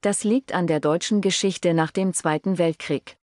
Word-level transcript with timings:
Das 0.00 0.22
liegt 0.22 0.52
an 0.54 0.68
der 0.68 0.78
deutschen 0.78 1.20
Geschichte 1.20 1.74
nach 1.74 1.90
dem 1.90 2.14
Zweiten 2.14 2.56
Weltkrieg. 2.56 3.18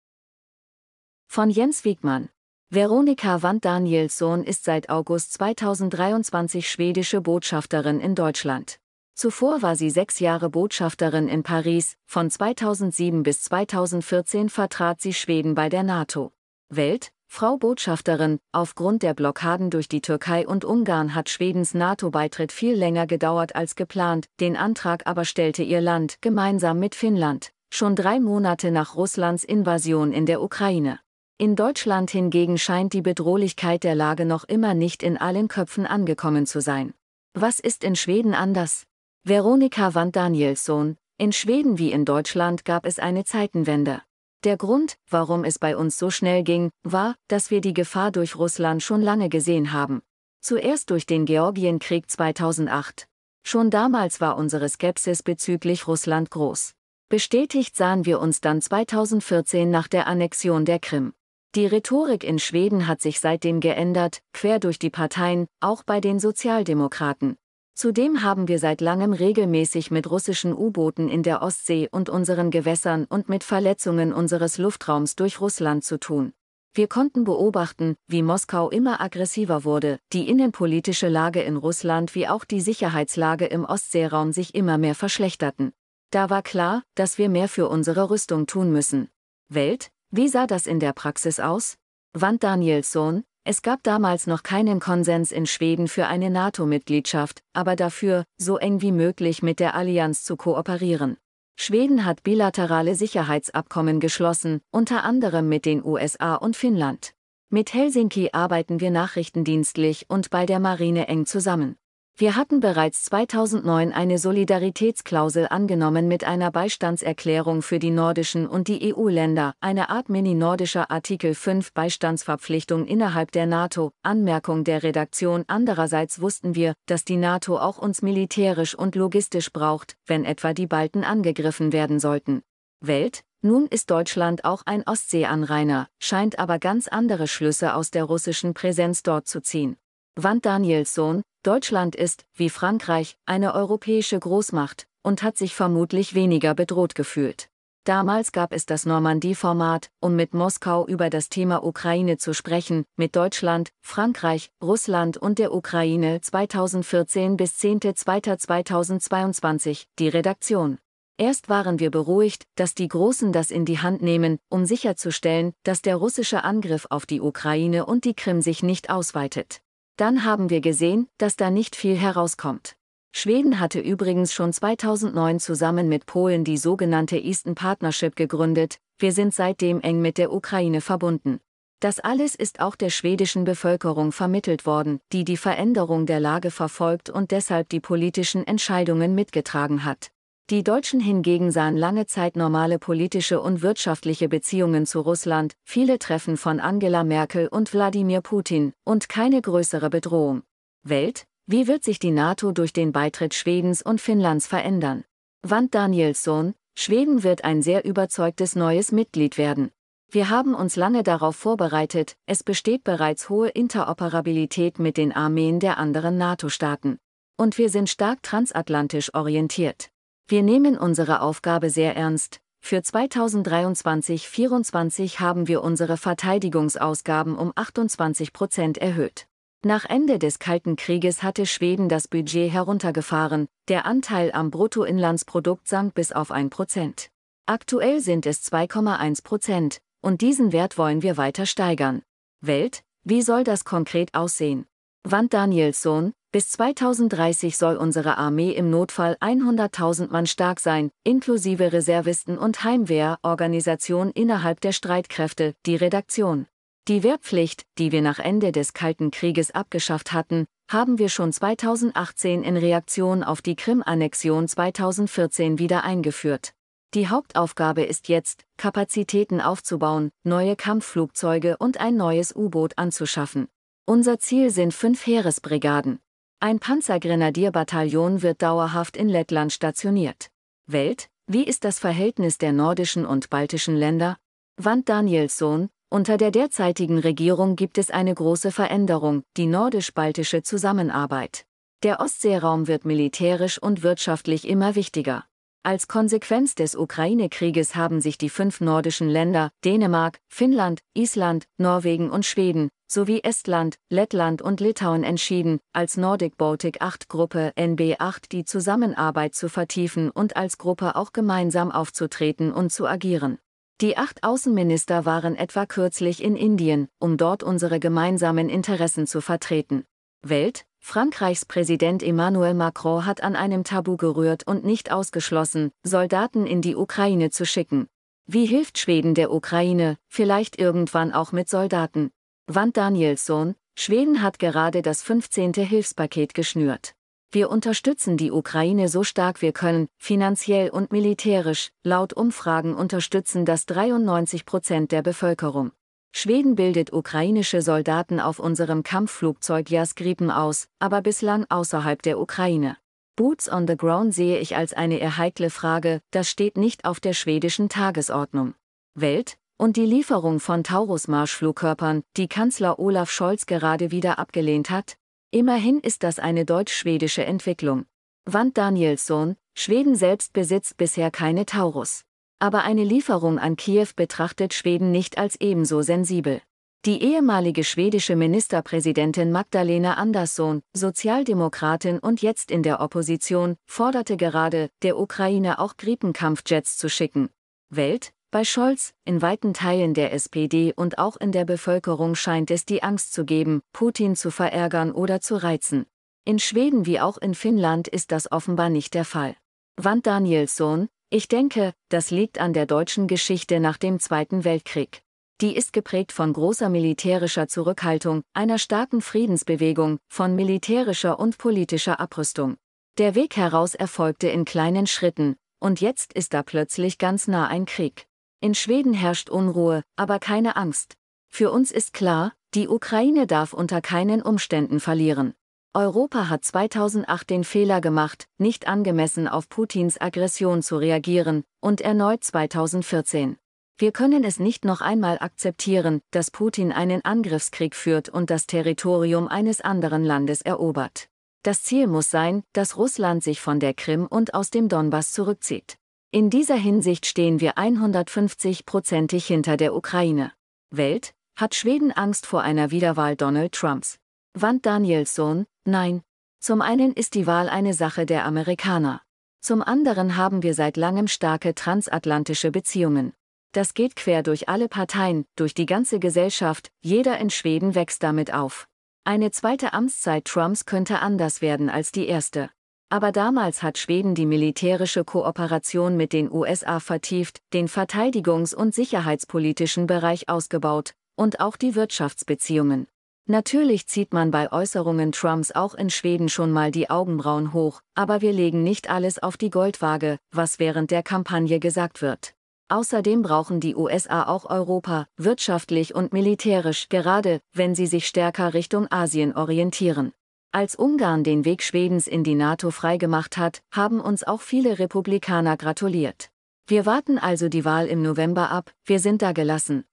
Von 1.28 1.48
Jens 1.48 1.85
Wiegmann. 1.85 2.31
Veronika 2.69 3.43
Wandt 3.44 3.65
Danielsson 3.65 4.43
ist 4.43 4.64
seit 4.64 4.88
August 4.88 5.34
2023 5.34 6.68
schwedische 6.68 7.21
Botschafterin 7.21 8.00
in 8.00 8.16
Deutschland. 8.16 8.80
Zuvor 9.14 9.62
war 9.62 9.76
sie 9.76 9.90
sechs 9.90 10.18
Jahre 10.18 10.50
Botschafterin 10.50 11.29
in 11.29 11.45
Paris, 11.45 11.96
von 12.06 12.29
2007 12.29 13.22
bis 13.22 13.43
2014 13.43 14.48
vertrat 14.48 15.00
sie 15.00 15.14
Schweden 15.14 15.54
bei 15.54 15.68
der 15.68 15.84
NATO. 15.84 16.32
Welt, 16.70 17.12
Frau 17.27 17.56
Botschafterin, 17.56 18.38
aufgrund 18.52 19.02
der 19.02 19.12
Blockaden 19.12 19.70
durch 19.70 19.88
die 19.88 20.00
Türkei 20.00 20.46
und 20.46 20.64
Ungarn 20.64 21.14
hat 21.14 21.29
Schwedens 21.29 21.74
NATO-Beitritt 21.74 22.52
viel 22.52 22.74
länger 22.74 23.06
gedauert 23.06 23.56
als 23.56 23.74
geplant, 23.74 24.27
den 24.41 24.56
Antrag 24.56 25.06
aber 25.06 25.24
stellte 25.24 25.62
ihr 25.62 25.80
Land, 25.80 26.18
gemeinsam 26.20 26.79
mit 26.79 26.95
Finnland, 26.95 27.50
schon 27.73 27.96
drei 27.96 28.20
Monate 28.20 28.70
nach 28.70 28.95
Russlands 28.95 29.42
Invasion 29.42 30.12
in 30.12 30.27
der 30.27 30.42
Ukraine. 30.42 31.00
In 31.37 31.56
Deutschland 31.56 32.10
hingegen 32.10 32.59
scheint 32.59 32.92
die 32.92 33.02
Bedrohlichkeit 33.02 33.83
der 33.83 33.97
Lage 33.97 34.25
noch 34.25 34.45
immer 34.45 34.75
nicht 34.75 35.02
in 35.02 35.16
allen 35.16 35.48
Köpfen 35.48 35.84
angekommen 35.84 36.47
zu 36.47 36.61
sein. 36.61 36.95
Was 37.34 37.59
ist 37.59 37.83
in 37.83 37.97
Schweden 37.97 38.34
anders? 38.34 38.84
Veronika 39.25 39.95
Wandt 39.95 40.14
Danielsson, 40.14 40.97
in 41.19 41.33
Schweden 41.33 41.78
wie 41.78 41.91
in 41.91 42.05
Deutschland 42.05 42.64
gab 42.64 42.86
es 42.86 43.00
eine 43.00 43.25
Zeitenwende. 43.25 44.02
Der 44.45 44.59
Grund, 44.59 44.98
warum 45.09 45.43
es 45.43 45.59
bei 45.59 45.75
uns 45.75 45.98
so 45.98 46.11
schnell 46.11 46.43
ging, 46.43 46.69
war, 46.83 47.16
dass 47.29 47.51
wir 47.51 47.62
die 47.62 47.73
Gefahr 47.73 48.11
durch 48.11 48.37
Russland 48.37 48.83
schon 48.83 49.01
lange 49.01 49.30
gesehen 49.30 49.73
haben. 49.73 50.03
Zuerst 50.43 50.91
durch 50.91 51.07
den 51.07 51.25
Georgienkrieg 51.25 52.11
2008. 52.11 53.07
Schon 53.43 53.70
damals 53.70 54.20
war 54.20 54.37
unsere 54.37 54.69
Skepsis 54.69 55.23
bezüglich 55.23 55.89
Russland 55.89 56.30
groß. 56.30 56.75
Bestätigt 57.09 57.75
sahen 57.75 58.05
wir 58.05 58.20
uns 58.20 58.43
dann 58.43 58.61
2014 58.61 59.70
nach 59.70 59.89
der 59.89 60.07
Annexion 60.07 60.67
der 60.67 60.79
Krim. 60.79 61.14
Die 61.55 61.67
Rhetorik 61.67 62.23
in 62.23 62.39
Schweden 62.39 62.86
hat 62.86 63.01
sich 63.01 63.20
seitdem 63.20 63.61
geändert, 63.61 64.20
quer 64.34 64.58
durch 64.58 64.79
die 64.79 64.91
Parteien, 64.91 65.47
auch 65.61 65.84
bei 65.84 66.03
den 66.03 66.20
Sozialdemokraten. 66.20 67.39
Zudem 67.75 68.22
haben 68.22 68.47
wir 68.47 68.61
seit 68.61 68.80
langem 68.80 69.12
regelmäßig 69.12 69.91
mit 69.91 70.08
russischen 70.08 70.53
U-Booten 70.53 71.08
in 71.08 71.25
der 71.25 71.42
Ostsee 71.42 71.89
und 71.91 72.08
unseren 72.08 72.53
Gewässern 72.53 73.05
und 73.05 73.28
mit 73.28 73.42
Verletzungen 73.42 74.12
unseres 74.12 74.58
Luftraums 74.58 75.17
durch 75.17 75.41
Russland 75.41 75.84
zu 75.84 75.98
tun. 75.98 76.33
Wir 76.72 76.86
konnten 76.89 77.25
beobachten, 77.25 77.97
wie 78.06 78.22
Moskau 78.22 78.70
immer 78.70 79.00
aggressiver 79.00 79.64
wurde, 79.64 79.98
die 80.12 80.28
innenpolitische 80.28 81.08
Lage 81.08 81.42
in 81.42 81.56
Russland 81.56 82.14
wie 82.14 82.28
auch 82.28 82.45
die 82.45 82.61
Sicherheitslage 82.61 83.47
im 83.47 83.64
Ostseeraum 83.64 84.33
sich 84.33 84.55
immer 84.55 84.78
mehr 84.78 84.95
verschlechterten. 84.95 85.72
Da 86.11 86.30
war 86.30 86.42
klar, 86.42 86.83
dass 86.95 87.19
wir 87.19 87.28
mehr 87.28 87.48
für 87.48 87.69
unsere 87.69 88.08
Rüstung 88.08 88.47
tun 88.47 88.72
müssen. 88.72 89.08
Welt, 89.48 89.91
wie 90.11 90.28
sah 90.28 90.47
das 90.47 90.69
in 90.69 90.78
der 90.78 90.92
Praxis 90.92 91.41
aus? 91.41 91.77
Wand 92.12 92.45
Danielsson, 92.45 93.25
es 93.47 93.61
gab 93.61 93.83
damals 93.83 94.27
noch 94.27 94.42
keinen 94.42 94.81
Konsens 94.81 95.31
in 95.31 95.45
Schweden 95.45 95.87
für 95.87 96.06
eine 96.06 96.31
NATO-Mitgliedschaft, 96.31 97.42
aber 97.53 97.77
dafür, 97.77 98.25
so 98.39 98.56
eng 98.56 98.81
wie 98.81 98.91
möglich 98.91 99.42
mit 99.42 99.61
der 99.61 99.75
Allianz 99.75 100.25
zu 100.25 100.36
kooperieren. 100.36 101.19
Schweden 101.56 102.06
hat 102.06 102.23
bilaterale 102.23 102.95
Sicherheitsabkommen 102.95 104.01
geschlossen, 104.01 104.62
unter 104.70 105.05
anderem 105.05 105.51
mit 105.51 105.67
den 105.67 105.84
USA 105.84 106.36
und 106.36 106.56
Finnland. 106.56 107.12
Mit 107.51 107.75
Helsinki 107.75 108.31
arbeiten 108.33 108.81
wir 108.81 108.91
nachrichtendienstlich 108.91 110.06
und 110.08 110.31
bei 110.31 110.47
der 110.47 110.58
Marine 110.58 111.06
eng 111.08 111.27
zusammen. 111.27 111.77
Wir 112.17 112.37
hatten 112.37 112.61
bereits 112.61 113.03
2009 113.07 113.93
eine 113.93 114.19
Solidaritätsklausel 114.19 115.48
angenommen 115.51 116.07
mit 116.07 116.23
einer 116.23 116.53
Beistandserklärung 116.53 117.61
für 117.61 117.81
die 117.81 117.91
nordischen 117.91 118.47
und 118.47 118.69
die 118.69 118.95
EU-Länder, 118.95 119.55
eine 119.59 119.91
Art 119.91 120.09
mini-nordischer 120.09 120.92
Artikel 120.92 121.35
5 121.35 121.73
Beistandsverpflichtung 121.73 122.87
innerhalb 122.87 123.33
der 123.33 123.47
NATO. 123.47 123.91
Anmerkung 124.05 124.62
der 124.62 124.85
Redaktion 124.85 125.42
Andererseits 125.48 126.20
wussten 126.20 126.55
wir, 126.55 126.74
dass 126.86 127.05
die 127.05 127.17
NATO 127.17 127.58
auch 127.58 127.79
uns 127.79 128.01
militärisch 128.01 128.77
und 128.77 128.95
logistisch 128.95 129.53
braucht, 129.53 129.97
wenn 130.07 130.25
etwa 130.25 130.55
die 130.55 130.69
Balten 130.69 131.03
angegriffen 131.03 131.73
werden 131.73 131.99
sollten. 131.99 132.43
Welt, 132.81 133.25
nun 133.43 133.67
ist 133.67 133.91
Deutschland 133.91 134.45
auch 134.45 134.63
ein 134.67 134.87
Ostseeanrainer, 134.87 135.89
scheint 135.99 136.39
aber 136.39 136.61
ganz 136.61 136.87
andere 136.87 137.27
Schlüsse 137.27 137.75
aus 137.75 137.91
der 137.91 138.05
russischen 138.05 138.55
Präsenz 138.55 139.03
dort 139.03 139.27
zu 139.27 139.43
ziehen. 139.43 139.77
Wand 140.17 140.47
Danielsson, 140.47 141.23
Deutschland 141.43 141.97
ist, 141.97 142.25
wie 142.35 142.49
Frankreich, 142.49 143.17
eine 143.27 143.53
europäische 143.53 144.17
Großmacht 144.17 144.87
und 145.03 145.25
hat 145.25 145.37
sich 145.37 145.57
vermutlich 145.57 146.15
weniger 146.15 146.55
bedroht 146.55 146.95
gefühlt. 146.95 147.49
Damals 147.83 148.31
gab 148.31 148.53
es 148.53 148.65
das 148.65 148.87
Normandie-Format, 148.87 149.91
um 150.01 150.15
mit 150.15 150.33
Moskau 150.33 150.87
über 150.87 151.11
das 151.11 151.31
Thema 151.31 151.65
Ukraine 151.65 152.17
zu 152.17 152.33
sprechen, 152.33 152.85
mit 152.97 153.17
Deutschland, 153.17 153.73
Frankreich, 153.83 154.53
Russland 154.63 155.17
und 155.17 155.41
der 155.41 155.53
Ukraine 155.53 156.21
2014 156.21 157.37
bis 157.37 157.59
10.02.2022, 157.59 159.87
die 159.99 160.09
Redaktion. 160.09 160.79
Erst 161.19 161.49
waren 161.49 161.81
wir 161.81 161.91
beruhigt, 161.91 162.45
dass 162.55 162.77
die 162.77 162.89
Großen 162.89 163.33
das 163.33 163.51
in 163.51 163.65
die 163.65 163.81
Hand 163.81 164.01
nehmen, 164.01 164.39
um 164.49 164.65
sicherzustellen, 164.65 165.55
dass 165.65 165.83
der 165.83 165.97
russische 165.97 166.45
Angriff 166.45 166.87
auf 166.89 167.05
die 167.05 167.21
Ukraine 167.21 167.85
und 167.85 168.05
die 168.05 168.15
Krim 168.15 168.43
sich 168.43 168.63
nicht 168.63 168.91
ausweitet. 168.91 169.64
Dann 169.97 170.25
haben 170.25 170.50
wir 170.50 170.60
gesehen, 170.60 171.09
dass 171.19 171.37
da 171.37 171.50
nicht 171.50 171.77
viel 171.77 171.97
herauskommt. 171.97 172.77
Schweden 173.12 173.60
hatte 173.60 173.78
übrigens 173.78 174.32
schon 174.32 174.53
2009 174.53 175.38
zusammen 175.38 175.88
mit 175.88 176.05
Polen 176.05 176.43
die 176.43 176.56
sogenannte 176.56 177.16
Eastern 177.16 177.55
Partnership 177.55 178.16
gegründet, 178.16 178.78
wir 178.99 179.12
sind 179.12 179.32
seitdem 179.32 179.81
eng 179.81 180.00
mit 180.00 180.19
der 180.19 180.32
Ukraine 180.32 180.81
verbunden. 180.81 181.38
Das 181.78 182.00
alles 182.00 182.34
ist 182.34 182.60
auch 182.60 182.75
der 182.75 182.91
schwedischen 182.91 183.44
Bevölkerung 183.44 184.10
vermittelt 184.10 184.66
worden, 184.66 185.00
die 185.12 185.25
die 185.25 185.37
Veränderung 185.37 186.06
der 186.06 186.19
Lage 186.19 186.50
verfolgt 186.50 187.11
und 187.11 187.31
deshalb 187.31 187.69
die 187.69 187.81
politischen 187.81 188.44
Entscheidungen 188.47 189.15
mitgetragen 189.15 189.84
hat. 189.84 190.11
Die 190.50 190.62
Deutschen 190.62 191.00
hingegen 191.00 191.50
sahen 191.50 191.75
lange 191.75 192.05
Zeit 192.05 192.37
normale 192.37 192.78
politische 192.78 193.41
und 193.41 193.62
wirtschaftliche 193.62 194.28
Beziehungen 194.28 194.84
zu 194.84 195.00
Russland, 195.00 195.55
viele 195.65 195.99
Treffen 195.99 196.37
von 196.37 196.60
Angela 196.60 197.03
Merkel 197.03 197.49
und 197.49 197.72
Wladimir 197.72 198.21
Putin 198.21 198.75
und 198.84 199.09
keine 199.09 199.41
größere 199.41 199.88
Bedrohung. 199.88 200.43
Welt, 200.82 201.25
wie 201.47 201.66
wird 201.66 201.82
sich 201.82 201.99
die 201.99 202.10
NATO 202.10 202.53
durch 202.53 202.75
den 202.75 202.93
Beitritt 202.93 203.32
Schwedens 203.32 203.81
und 203.81 204.03
Finnlands 204.03 204.47
verändern? 204.47 205.05
Wand 205.41 205.75
Danielsson, 205.75 206.53
Schweden 206.75 207.22
wird 207.22 207.43
ein 207.43 207.62
sehr 207.62 207.87
überzeugtes 207.87 208.55
neues 208.55 208.93
Mitglied 208.93 209.38
werden. 209.38 209.71
Wir 210.11 210.28
haben 210.28 210.55
uns 210.55 210.76
lange 210.76 211.03
darauf 211.03 211.37
vorbereitet, 211.37 212.16
es 212.26 212.43
besteht 212.44 212.84
bereits 212.84 213.31
hohe 213.31 213.49
Interoperabilität 213.49 214.78
mit 214.78 214.99
den 214.99 215.12
Armeen 215.12 215.59
der 215.59 215.78
anderen 215.78 216.19
NATO-Staaten. 216.19 216.99
Und 217.38 217.56
wir 217.56 217.71
sind 217.71 217.88
stark 217.88 218.22
transatlantisch 218.22 219.15
orientiert. 219.15 219.88
Wir 220.27 220.43
nehmen 220.43 220.79
unsere 220.79 221.21
Aufgabe 221.21 221.69
sehr 221.69 221.97
ernst. 221.97 222.41
Für 222.62 222.79
2023-24 222.79 225.21
haben 225.21 225.49
wir 225.49 225.62
unsere 225.62 225.99
Verteidigungsausgaben 225.99 227.37
um 227.37 227.53
28 227.55 228.33
Prozent 228.33 228.79
erhöht. 228.79 229.27
Nach 229.67 229.85
Ende 229.85 230.19
des 230.19 230.39
Kalten 230.39 230.77
Krieges 230.77 231.23
hatte 231.23 231.45
Schweden 231.45 231.91
das 231.91 232.09
Budget 232.09 232.51
heruntergefahren, 232.51 233.49
der 233.69 233.85
Anteil 233.85 234.33
am 234.33 234.51
Bruttoinlandsprodukt 234.51 235.69
sank 235.69 235.93
bis 235.93 236.11
auf 236.11 236.31
1 236.31 236.49
Prozent. 236.49 237.11
Aktuell 237.45 238.01
sind 238.01 238.25
es 238.25 238.51
2,1 238.51 239.25
Prozent, 239.25 239.83
und 240.01 240.23
diesen 240.23 240.53
Wert 240.53 240.79
wollen 240.79 241.03
wir 241.03 241.19
weiter 241.19 241.45
steigern. 241.45 242.01
Welt, 242.41 242.83
wie 243.03 243.21
soll 243.21 243.45
das 243.45 243.67
konkret 243.67 244.15
aussehen? 244.15 244.65
Wand 245.03 245.35
Danielsson, 245.35 246.15
bis 246.34 246.49
2030 246.49 247.56
soll 247.56 247.77
unsere 247.77 248.19
Armee 248.19 248.50
im 248.50 248.69
Notfall 248.69 249.17
100.000 249.21 250.11
Mann 250.11 250.27
stark 250.27 250.59
sein, 250.59 250.91
inklusive 251.05 251.72
Reservisten 251.72 252.39
und 252.39 252.65
Heimwehrorganisation 252.65 254.11
innerhalb 254.11 254.61
der 254.61 254.73
Streitkräfte, 254.73 255.55
die 255.64 255.76
Redaktion. 255.76 256.47
Die 256.88 257.05
Wehrpflicht, 257.05 257.62
die 257.79 257.93
wir 257.93 258.03
nach 258.03 258.19
Ende 258.19 258.50
des 258.50 258.73
Kalten 258.73 259.12
Krieges 259.12 259.53
abgeschafft 259.53 260.12
hatten, 260.12 260.47
haben 260.69 260.99
wir 260.99 261.09
schon 261.09 261.32
2018 261.32 262.43
in 262.43 262.56
Reaktion 262.56 263.23
auf 263.23 263.41
die 263.41 263.55
Krim-Annexion 263.55 264.49
2014 264.49 265.61
wieder 265.61 265.85
eingeführt. 265.85 266.53
Die 266.94 267.06
Hauptaufgabe 267.06 267.85
ist 267.85 268.09
jetzt, 268.09 268.43
Kapazitäten 268.56 269.41
aufzubauen, 269.41 270.11
neue 270.25 270.56
Kampfflugzeuge 270.56 271.59
und 271.59 271.79
ein 271.79 271.97
neues 271.97 272.35
U-Boot 272.35 272.76
anzuschaffen. 272.76 273.47
Unser 273.87 274.19
Ziel 274.19 274.50
sind 274.50 274.75
fünf 274.75 275.06
Heeresbrigaden. 275.06 276.00
Ein 276.41 276.59
Panzergrenadierbataillon 276.59 278.23
wird 278.23 278.43
dauerhaft 278.43 278.97
in 278.97 279.09
Lettland 279.09 279.53
stationiert. 279.53 280.29
Welt, 280.67 281.09
wie 281.27 281.45
ist 281.45 281.65
das 281.65 281.79
Verhältnis 281.79 282.37
der 282.37 282.53
nordischen 282.53 283.07
und 283.07 283.31
baltischen 283.31 283.77
Länder? 283.77 284.19
Wand 284.57 284.89
Danielsson, 284.89 285.71
unter 285.91 286.17
der 286.17 286.31
derzeitigen 286.31 286.99
Regierung 286.99 287.57
gibt 287.57 287.79
es 287.79 287.91
eine 287.91 288.15
große 288.15 288.51
Veränderung, 288.51 289.23
die 289.37 289.47
nordisch-baltische 289.47 290.43
Zusammenarbeit. 290.43 291.47
Der 291.83 292.01
Ostseeraum 292.01 292.67
wird 292.67 292.85
militärisch 292.85 293.59
und 293.59 293.83
wirtschaftlich 293.83 294.47
immer 294.49 294.75
wichtiger. 294.75 295.25
Als 295.63 295.89
Konsequenz 295.89 296.55
des 296.55 296.77
Ukraine-Krieges 296.77 297.75
haben 297.75 298.01
sich 298.01 298.19
die 298.19 298.29
fünf 298.29 298.61
nordischen 298.61 299.09
Länder 299.09 299.51
Dänemark, 299.65 300.19
Finnland, 300.29 300.81
Island, 300.95 301.47
Norwegen 301.57 302.11
und 302.11 302.27
Schweden 302.27 302.69
sowie 302.87 303.21
Estland, 303.23 303.77
Lettland 303.91 304.43
und 304.43 304.61
Litauen 304.61 305.05
entschieden, 305.05 305.61
als 305.73 305.97
Nordic 305.97 306.37
Baltic 306.37 306.81
8 306.81 307.09
Gruppe 307.09 307.53
NB8 307.57 308.29
die 308.31 308.45
Zusammenarbeit 308.45 309.35
zu 309.35 309.49
vertiefen 309.49 310.11
und 310.11 310.37
als 310.37 310.59
Gruppe 310.59 310.97
auch 310.97 311.13
gemeinsam 311.13 311.71
aufzutreten 311.71 312.53
und 312.53 312.71
zu 312.71 312.87
agieren. 312.87 313.39
Die 313.81 313.97
acht 313.97 314.23
Außenminister 314.23 315.05
waren 315.05 315.35
etwa 315.35 315.67
kürzlich 315.67 316.23
in 316.23 316.37
Indien, 316.37 316.89
um 317.01 317.17
dort 317.17 317.43
unsere 317.43 317.81
gemeinsamen 317.81 318.49
Interessen 318.49 319.07
zu 319.07 319.21
vertreten. 319.21 319.85
Welt, 320.23 320.65
Frankreichs 320.79 321.45
Präsident 321.45 322.03
Emmanuel 322.03 322.55
Macron 322.55 323.05
hat 323.05 323.23
an 323.23 323.35
einem 323.35 323.65
Tabu 323.65 323.97
gerührt 323.97 324.47
und 324.47 324.65
nicht 324.65 324.93
ausgeschlossen, 324.93 325.73
Soldaten 325.83 326.47
in 326.47 326.63
die 326.63 326.77
Ukraine 326.77 327.31
zu 327.31 327.45
schicken. 327.45 327.89
Wie 328.27 328.47
hilft 328.47 328.79
Schweden 328.79 329.15
der 329.15 329.33
Ukraine, 329.33 329.97
vielleicht 330.09 330.59
irgendwann 330.59 331.13
auch 331.13 331.33
mit 331.33 331.49
Soldaten? 331.49 332.11
Wand 332.46 332.76
Danielsson, 332.76 333.55
Schweden 333.75 334.20
hat 334.20 334.38
gerade 334.38 334.82
das 334.82 335.02
15. 335.02 335.55
Hilfspaket 335.55 336.35
geschnürt. 336.35 336.94
Wir 337.32 337.49
unterstützen 337.49 338.19
die 338.19 338.31
Ukraine 338.31 338.88
so 338.88 339.02
stark 339.02 339.41
wir 339.41 339.52
können, 339.52 339.88
finanziell 339.96 340.69
und 340.69 340.93
militärisch, 340.93 341.70
laut 341.85 342.12
Umfragen 342.12 342.75
unterstützen 342.75 343.46
das 343.46 343.64
93 343.64 344.44
Prozent 344.44 344.93
der 344.93 345.00
Bevölkerung. 345.00 345.73
Schweden 346.14 346.55
bildet 346.55 346.93
ukrainische 346.93 347.62
Soldaten 347.62 348.20
auf 348.20 348.38
unserem 348.38 348.82
Kampfflugzeug 348.82 349.70
Jas 349.70 349.94
Gripen 349.94 350.31
aus, 350.31 350.69
aber 350.79 351.00
bislang 351.00 351.47
außerhalb 351.49 352.02
der 352.02 352.20
Ukraine. 352.20 352.76
Boots 353.17 353.50
on 353.50 353.67
the 353.67 353.76
Ground 353.76 354.14
sehe 354.14 354.38
ich 354.38 354.55
als 354.55 354.75
eine 354.75 354.99
eher 354.99 355.17
heikle 355.17 355.49
Frage, 355.49 356.02
das 356.11 356.29
steht 356.29 356.58
nicht 356.58 356.85
auf 356.85 357.00
der 357.00 357.14
schwedischen 357.14 357.70
Tagesordnung. 357.70 358.55
Welt, 358.94 359.38
und 359.64 359.78
die 359.78 359.87
Lieferung 359.87 360.40
von 360.40 360.62
Taurus-Marschflugkörpern, 360.62 362.02
die 362.19 362.28
Kanzler 362.28 362.78
Olaf 362.78 363.11
Scholz 363.11 363.46
gerade 363.46 363.90
wieder 363.90 364.19
abgelehnt 364.19 364.69
hat? 364.69 364.99
Immerhin 365.31 365.81
ist 365.81 366.02
das 366.02 366.19
eine 366.19 366.44
deutsch-schwedische 366.44 367.25
Entwicklung. 367.25 367.87
Wand 368.26 368.58
Danielsson, 368.58 369.37
Schweden 369.55 369.96
selbst 369.96 370.34
besitzt 370.34 370.76
bisher 370.76 371.11
keine 371.11 371.46
Taurus. 371.46 372.02
Aber 372.40 372.62
eine 372.64 372.84
Lieferung 372.84 373.38
an 373.38 373.56
Kiew 373.56 373.87
betrachtet 373.96 374.52
Schweden 374.52 374.90
nicht 374.90 375.16
als 375.16 375.40
ebenso 375.40 375.81
sensibel. 375.81 376.43
Die 376.84 377.02
ehemalige 377.02 377.64
schwedische 377.64 378.16
Ministerpräsidentin 378.16 379.32
Magdalena 379.32 379.94
Andersson, 379.94 380.61
Sozialdemokratin 380.75 382.00
und 382.00 382.20
jetzt 382.20 382.50
in 382.50 382.62
der 382.62 382.82
Opposition, 382.82 383.56
forderte 383.66 384.19
gerade, 384.19 384.69
der 384.82 384.99
Ukraine 384.99 385.58
auch 385.58 385.78
Gripenkampfjets 385.78 386.76
zu 386.76 386.90
schicken. 386.90 387.31
Welt, 387.70 388.12
bei 388.35 388.45
Scholz, 388.45 388.95
in 389.05 389.23
weiten 389.23 389.55
Teilen 389.55 389.95
der 389.95 390.13
SPD 390.13 390.73
und 390.75 390.99
auch 390.99 391.17
in 391.17 391.31
der 391.31 391.45
Bevölkerung 391.45 392.17
scheint 392.17 392.51
es 392.51 392.67
die 392.67 392.83
Angst 392.83 393.13
zu 393.13 393.25
geben, 393.25 393.63
Putin 393.73 394.17
zu 394.17 394.33
verärgern 394.33 394.91
oder 394.91 395.21
zu 395.21 395.41
reizen. 395.41 395.87
In 396.25 396.41
Schweden 396.41 396.85
wie 396.85 396.99
auch 396.99 397.17
in 397.17 397.37
Finnland 397.37 397.87
ist 397.87 398.11
das 398.11 398.33
offenbar 398.33 398.71
nicht 398.71 398.95
der 398.95 399.05
Fall. 399.05 399.37
Wand 399.77 400.09
Danielsson, 400.09 400.89
ich 401.11 401.29
denke, 401.29 401.75
das 401.91 402.11
liegt 402.11 402.41
an 402.41 402.53
der 402.53 402.67
deutschen 402.67 403.07
Geschichte 403.07 403.61
nach 403.61 403.79
dem 403.79 404.01
Zweiten 404.01 404.43
Weltkrieg. 404.43 405.05
Die 405.41 405.55
ist 405.55 405.73
geprägt 405.73 406.11
von 406.11 406.33
großer 406.33 406.69
militärischer 406.69 407.47
Zurückhaltung, 407.47 408.25
einer 408.33 408.59
starken 408.59 409.01
Friedensbewegung, 409.01 410.01
von 410.09 410.35
militärischer 410.35 411.21
und 411.21 411.39
politischer 411.39 412.01
Abrüstung. 412.01 412.57
Der 412.99 413.15
Weg 413.15 413.37
heraus 413.37 413.77
erfolgte 413.77 414.27
in 414.27 414.45
kleinen 414.45 414.89
Schritten, 414.89 415.37
und 415.61 415.81
jetzt 415.81 416.13
ist 416.15 416.35
da 416.35 416.43
plötzlich 416.43 416.99
ganz 416.99 417.29
nah 417.29 417.47
ein 417.47 417.67
Krieg. 417.67 418.09
In 418.44 418.55
Schweden 418.55 418.93
herrscht 418.93 419.31
Unruhe, 419.31 419.82
aber 419.96 420.19
keine 420.19 420.56
Angst. 420.56 420.99
Für 421.31 421.50
uns 421.50 421.73
ist 421.73 421.94
klar, 421.94 422.35
die 422.52 422.69
Ukraine 422.69 423.26
darf 423.26 423.55
unter 423.55 423.81
keinen 423.81 424.20
Umständen 424.20 424.81
verlieren. 424.81 425.32
Europa 425.73 426.29
hat 426.29 426.44
2008 426.44 427.31
den 427.31 427.44
Fehler 427.44 427.81
gemacht, 427.81 428.26
nicht 428.37 428.69
angemessen 428.69 429.29
auf 429.29 429.49
Putins 429.49 429.99
Aggression 429.99 430.61
zu 430.61 430.76
reagieren, 430.76 431.44
und 431.62 431.81
erneut 431.81 432.23
2014. 432.23 433.38
Wir 433.79 433.93
können 433.93 434.25
es 434.25 434.38
nicht 434.38 434.67
noch 434.67 434.82
einmal 434.82 435.17
akzeptieren, 435.20 436.02
dass 436.11 436.31
Putin 436.31 436.70
einen 436.70 437.02
Angriffskrieg 437.02 437.75
führt 437.75 438.11
und 438.11 438.29
das 438.29 438.47
Territorium 438.47 439.26
eines 439.26 439.62
anderen 439.62 440.05
Landes 440.05 440.43
erobert. 440.43 441.08
Das 441.44 441.62
Ziel 441.62 441.87
muss 441.87 442.11
sein, 442.11 442.43
dass 442.52 442.76
Russland 442.76 443.25
sich 443.25 443.40
von 443.40 443.58
der 443.58 443.73
Krim 443.73 444.06
und 444.06 444.35
aus 444.35 444.50
dem 444.50 444.69
Donbass 444.69 445.14
zurückzieht. 445.14 445.79
In 446.14 446.31
dieser 446.31 446.55
Hinsicht 446.55 447.06
stehen 447.06 447.40
wir 447.40 447.55
150-prozentig 447.55 449.26
hinter 449.26 449.56
der 449.56 449.75
Ukraine. 449.75 450.31
Welt, 450.70 451.12
hat 451.34 451.56
Schweden 451.56 451.90
Angst 451.90 452.25
vor 452.25 452.43
einer 452.43 452.70
Wiederwahl 452.70 453.16
Donald 453.16 453.50
Trumps? 453.50 453.99
Wand 454.32 454.64
Danielsson, 454.64 455.44
nein. 455.64 456.02
Zum 456.38 456.62
einen 456.62 456.93
ist 456.93 457.14
die 457.14 457.26
Wahl 457.26 457.49
eine 457.49 457.75
Sache 457.75 458.06
der 458.06 458.26
Amerikaner. 458.26 459.02
Zum 459.40 459.61
anderen 459.61 460.16
haben 460.16 460.44
wir 460.44 460.55
seit 460.55 460.76
langem 460.76 461.08
starke 461.08 461.52
transatlantische 461.52 462.52
Beziehungen. 462.52 463.12
Das 463.50 463.75
geht 463.75 463.96
quer 463.96 464.22
durch 464.22 464.49
alle 464.49 464.69
Parteien, 464.69 465.25
durch 465.34 465.52
die 465.52 465.66
ganze 465.66 465.99
Gesellschaft, 465.99 466.70
jeder 466.81 467.19
in 467.19 467.31
Schweden 467.31 467.75
wächst 467.75 468.05
damit 468.05 468.32
auf. 468.32 468.69
Eine 469.02 469.32
zweite 469.32 469.72
Amtszeit 469.72 470.26
Trumps 470.26 470.64
könnte 470.64 471.00
anders 471.00 471.43
werden 471.43 471.69
als 471.69 471.90
die 471.90 472.06
erste. 472.06 472.50
Aber 472.94 473.11
damals 473.11 473.64
hat 473.64 473.76
Schweden 473.76 474.14
die 474.14 474.25
militärische 474.25 475.02
Kooperation 475.02 475.96
mit 475.96 476.12
den 476.12 476.31
USA 476.31 476.79
vertieft, 476.79 477.41
den 477.52 477.67
verteidigungs- 477.67 478.55
und 478.55 478.73
sicherheitspolitischen 478.73 479.88
Bereich 479.88 480.29
ausgebaut 480.29 480.94
und 481.17 481.41
auch 481.41 481.56
die 481.56 481.75
Wirtschaftsbeziehungen. 481.75 482.87
Natürlich 483.26 483.88
zieht 483.88 484.12
man 484.12 484.31
bei 484.31 484.52
Äußerungen 484.52 485.11
Trumps 485.11 485.50
auch 485.50 485.75
in 485.75 485.91
Schweden 485.91 486.29
schon 486.29 486.52
mal 486.52 486.70
die 486.70 486.88
Augenbrauen 486.88 487.52
hoch, 487.52 487.81
aber 487.96 488.20
wir 488.20 488.32
legen 488.32 488.62
nicht 488.62 488.88
alles 488.88 489.20
auf 489.20 489.37
die 489.37 489.50
Goldwaage, 489.50 490.19
was 490.31 490.61
während 490.61 490.93
der 490.93 491.02
Kampagne 491.02 491.58
gesagt 491.58 492.00
wird. 492.00 492.35
Außerdem 492.69 493.23
brauchen 493.23 493.58
die 493.58 493.75
USA 493.75 494.23
auch 494.29 494.49
Europa, 494.49 495.08
wirtschaftlich 495.17 495.97
und 495.97 496.12
militärisch, 496.12 496.88
gerade 496.88 497.40
wenn 497.52 497.75
sie 497.75 497.88
sich 497.88 498.06
stärker 498.06 498.55
Richtung 498.55 498.87
Asien 498.93 499.35
orientieren. 499.35 500.12
Als 500.55 500.77
Ungarn 500.77 501.25
den 501.25 501.45
Weg 501.45 501.65
Schwedens 501.65 502.06
in 502.06 502.23
die 502.23 502.37
NATO 502.37 502.71
freigemacht 502.71 503.37
hat, 503.37 503.61
haben 503.73 503.99
uns 503.99 504.23
auch 504.23 504.41
viele 504.41 504.79
Republikaner 504.79 505.56
gratuliert. 505.56 506.31
Wir 506.69 506.87
warten 506.87 507.19
also 507.19 507.49
die 507.49 507.65
Wahl 507.65 507.89
im 507.89 508.03
November 508.03 508.53
ab, 508.53 508.73
wir 508.85 509.00
sind 509.00 509.21
da 509.21 509.33
gelassen, 509.33 509.85